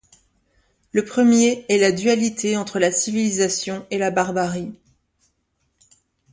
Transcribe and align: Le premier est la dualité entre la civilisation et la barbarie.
Le 0.93 1.05
premier 1.05 1.63
est 1.69 1.77
la 1.77 1.91
dualité 1.91 2.57
entre 2.57 2.79
la 2.79 2.91
civilisation 2.91 3.85
et 3.91 3.99
la 3.99 4.09
barbarie. 4.09 4.73